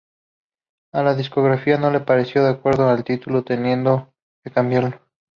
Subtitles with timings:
[0.93, 4.11] A la discográfica no le pareció adecuado el título, teniendo
[4.43, 4.99] que cambiarlo.